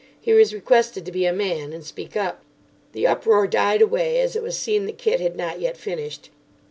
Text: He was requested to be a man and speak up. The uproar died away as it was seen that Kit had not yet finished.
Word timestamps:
He 0.19 0.33
was 0.33 0.51
requested 0.51 1.05
to 1.05 1.11
be 1.11 1.27
a 1.27 1.31
man 1.31 1.73
and 1.73 1.85
speak 1.85 2.17
up. 2.17 2.41
The 2.93 3.05
uproar 3.05 3.45
died 3.45 3.83
away 3.83 4.19
as 4.19 4.35
it 4.35 4.41
was 4.41 4.57
seen 4.57 4.87
that 4.87 4.97
Kit 4.97 5.19
had 5.19 5.35
not 5.35 5.59
yet 5.59 5.77
finished. 5.77 6.31